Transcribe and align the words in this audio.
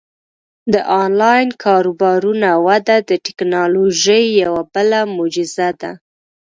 د 0.73 0.75
آنلاین 1.03 1.47
کاروبارونو 1.63 2.49
وده 2.67 2.97
د 3.09 3.11
ټیکنالوژۍ 3.25 4.23
یوه 4.43 4.61
بله 4.73 4.99
معجزه 5.15 5.69
ده. 5.81 5.91